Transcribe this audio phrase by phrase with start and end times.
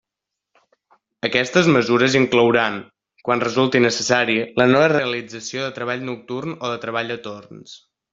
[1.27, 2.79] Aquestes mesures inclouran,
[3.27, 7.77] quan resulti necessari, la no realització de treball nocturn o de treball a torns.